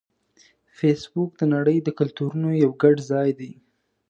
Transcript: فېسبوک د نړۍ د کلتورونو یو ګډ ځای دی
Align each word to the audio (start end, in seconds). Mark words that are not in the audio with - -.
فېسبوک 0.77 1.31
د 1.37 1.41
نړۍ 1.53 1.77
د 1.83 1.89
کلتورونو 1.99 2.49
یو 2.63 2.71
ګډ 2.81 2.95
ځای 3.11 3.29
دی 3.39 3.51